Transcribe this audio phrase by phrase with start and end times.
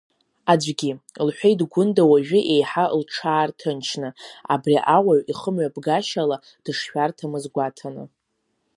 [0.51, 0.91] Аӡәгьы,—
[1.27, 4.09] лҳәеит Гәында, уажәы еиҳа лҽаарҭынчны,
[4.53, 8.03] абри ауаҩ ихымҩаԥгашьала дышшәарҭамыз гәаҭаны.